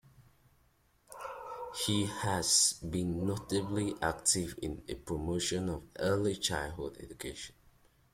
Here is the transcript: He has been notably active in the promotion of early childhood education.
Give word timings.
He 1.85 2.05
has 2.07 2.73
been 2.89 3.23
notably 3.23 3.93
active 4.01 4.57
in 4.59 4.81
the 4.87 4.95
promotion 4.95 5.69
of 5.69 5.83
early 5.99 6.37
childhood 6.37 6.97
education. 6.99 7.53